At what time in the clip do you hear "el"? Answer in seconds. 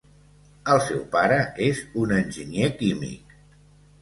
0.75-0.79